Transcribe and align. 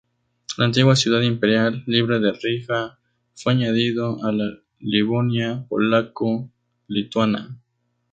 La 0.57 0.65
antigua 0.65 0.95
Ciudad 0.95 1.21
Imperial 1.21 1.83
Libre 1.85 2.19
de 2.19 2.31
Riga 2.33 2.97
fue 3.35 3.53
añadido 3.53 4.17
a 4.25 4.31
la 4.31 4.57
Livonia 4.79 5.63
polaco-lituana. 5.69 7.59